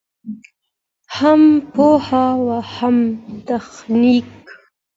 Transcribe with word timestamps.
هم 1.17 1.41
پوهه 1.73 2.23
او 2.37 2.45
هم 2.73 2.95
تخنیک. 3.47 4.31